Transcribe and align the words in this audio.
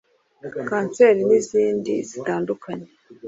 kanseri 0.67 1.21
n’izindi 1.27 1.93
zitandukanye 2.09 2.87